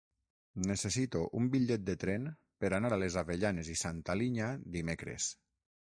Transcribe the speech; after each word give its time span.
Necessito 0.69 1.21
un 1.41 1.49
bitllet 1.57 1.85
de 1.91 1.95
tren 2.05 2.27
per 2.65 2.73
anar 2.79 2.91
a 2.97 2.99
les 3.05 3.21
Avellanes 3.25 3.73
i 3.75 3.79
Santa 3.87 4.21
Linya 4.25 4.53
dimecres. 4.79 5.35